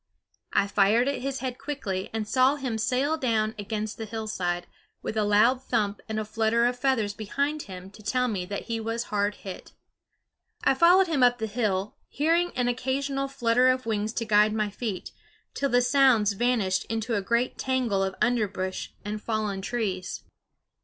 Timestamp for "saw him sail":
2.27-3.17